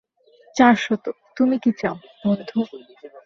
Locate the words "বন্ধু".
2.23-2.59